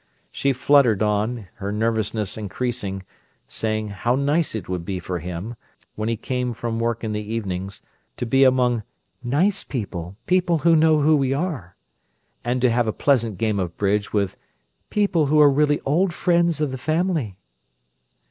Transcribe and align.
She 0.31 0.51
fluttered 0.51 1.03
on, 1.03 1.47
her 1.57 1.71
nervousness 1.71 2.35
increasing, 2.35 3.03
saying 3.47 3.89
how 3.89 4.15
"nice" 4.15 4.55
it 4.55 4.67
would 4.67 4.83
be 4.83 4.97
for 4.97 5.19
him, 5.19 5.55
when 5.93 6.09
he 6.09 6.17
came 6.17 6.53
from 6.53 6.79
work 6.79 7.03
in 7.03 7.11
the 7.11 7.21
evenings, 7.21 7.83
to 8.17 8.25
be 8.25 8.43
among 8.43 8.81
"nice 9.23 9.63
people—people 9.63 10.57
who 10.57 10.75
know 10.75 11.01
who 11.01 11.15
we 11.15 11.33
are," 11.35 11.75
and 12.43 12.61
to 12.61 12.71
have 12.71 12.87
a 12.87 12.91
pleasant 12.91 13.37
game 13.37 13.59
of 13.59 13.77
bridge 13.77 14.11
with 14.11 14.37
"people 14.89 15.27
who 15.27 15.39
are 15.39 15.51
really 15.51 15.79
old 15.81 16.15
friends 16.15 16.59
of 16.59 16.71
the 16.71 16.79
family?" 16.79 17.37